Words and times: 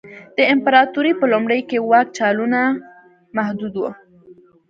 د 0.37 0.39
امپراتورۍ 0.53 1.13
په 1.19 1.25
لومړیو 1.33 1.67
کې 1.69 1.77
واک 1.89 2.07
جالانو 2.17 2.63
محدود 3.37 3.73
و 3.77 3.83